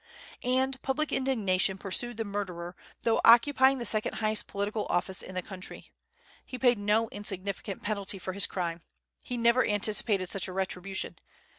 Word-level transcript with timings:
And 0.41 0.81
public 0.81 1.11
indignation 1.13 1.77
pursued 1.77 2.17
the 2.17 2.25
murderer, 2.25 2.75
though 3.03 3.21
occupying 3.23 3.77
the 3.77 3.85
second 3.85 4.15
highest 4.15 4.47
political 4.47 4.87
office 4.89 5.21
in 5.21 5.35
the 5.35 5.43
country. 5.43 5.91
He 6.43 6.57
paid 6.57 6.79
no 6.79 7.07
insignificant 7.09 7.83
penalty 7.83 8.17
for 8.17 8.33
his 8.33 8.47
crime. 8.47 8.81
He 9.23 9.37
never 9.37 9.63
anticipated 9.63 10.31
such 10.31 10.47
a 10.47 10.53
retribution. 10.53 11.17